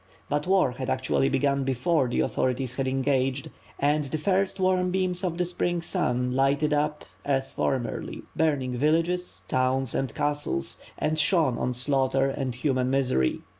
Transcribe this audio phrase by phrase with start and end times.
[0.29, 4.89] But war had actually begun before the authorities had env gaged, and the first warm
[4.89, 11.19] beams of the spring sun lighted up, as formerly, burning villages, towns, and castles; and
[11.19, 13.41] shone on slaughter and human misery.